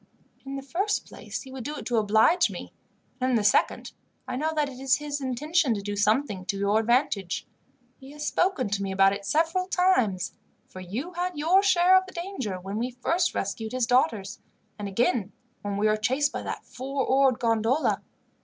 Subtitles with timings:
[0.47, 2.73] In the first place, he would do it to oblige me,
[3.19, 3.91] and in the second,
[4.27, 7.45] I know that it is his intention to do something to your advantage.
[7.99, 10.33] He has spoken to me about it several times,
[10.65, 14.39] for you had your share of the danger when we first rescued his daughters,
[14.79, 18.01] and again when we were chased by that four oared gondola.